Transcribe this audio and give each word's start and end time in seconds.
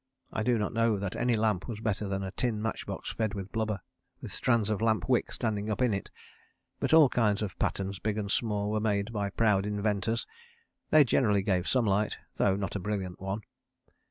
I 0.33 0.41
do 0.41 0.57
not 0.57 0.73
know 0.73 0.97
that 0.97 1.15
any 1.15 1.35
lamp 1.35 1.67
was 1.67 1.79
better 1.79 2.07
than 2.07 2.23
a 2.23 2.31
tin 2.31 2.59
matchbox 2.59 3.11
fed 3.13 3.35
with 3.35 3.51
blubber, 3.51 3.81
with 4.19 4.31
strands 4.31 4.71
of 4.71 4.81
lamp 4.81 5.07
wick 5.07 5.31
sticking 5.31 5.69
up 5.69 5.79
in 5.79 5.93
it, 5.93 6.09
but 6.79 6.91
all 6.91 7.07
kinds 7.07 7.43
of 7.43 7.59
patterns 7.59 7.99
big 7.99 8.17
and 8.17 8.31
small 8.31 8.71
were 8.71 8.79
made 8.79 9.13
by 9.13 9.29
proud 9.29 9.63
inventors; 9.67 10.25
they 10.89 11.03
generally 11.03 11.43
gave 11.43 11.67
some 11.67 11.85
light, 11.85 12.17
though 12.37 12.55
not 12.55 12.75
a 12.75 12.79
brilliant 12.79 13.21
one. 13.21 13.41